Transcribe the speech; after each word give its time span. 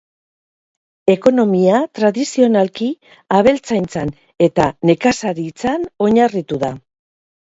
Ekonomia 1.13 1.81
tradizionalki 1.99 2.87
abeltzaintzan 3.39 4.13
eta 4.47 4.65
nekazaritzan 4.91 5.85
oinarritu 6.07 6.59
da. 6.65 6.73